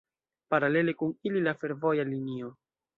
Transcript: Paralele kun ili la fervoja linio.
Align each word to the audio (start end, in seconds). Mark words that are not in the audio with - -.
Paralele 0.53 0.95
kun 1.03 1.13
ili 1.31 1.47
la 1.51 1.57
fervoja 1.63 2.11
linio. 2.13 2.55